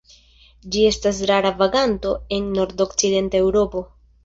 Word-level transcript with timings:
Ĝi 0.75 0.85
estas 0.91 1.19
rara 1.33 1.51
vaganto 1.61 2.15
en 2.39 2.51
nordokcidenta 2.59 3.43
Eŭropo. 3.45 3.89